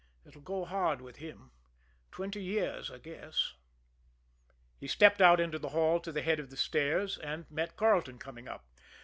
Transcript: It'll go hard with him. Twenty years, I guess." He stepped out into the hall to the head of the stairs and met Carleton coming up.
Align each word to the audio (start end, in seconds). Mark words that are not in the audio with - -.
It'll 0.25 0.41
go 0.41 0.65
hard 0.65 0.99
with 0.99 1.17
him. 1.17 1.51
Twenty 2.11 2.41
years, 2.41 2.89
I 2.89 2.97
guess." 2.97 3.53
He 4.79 4.87
stepped 4.87 5.21
out 5.21 5.39
into 5.39 5.59
the 5.59 5.69
hall 5.77 5.99
to 5.99 6.11
the 6.11 6.23
head 6.23 6.39
of 6.39 6.49
the 6.49 6.57
stairs 6.57 7.19
and 7.19 7.45
met 7.51 7.75
Carleton 7.77 8.17
coming 8.17 8.47
up. 8.47 8.65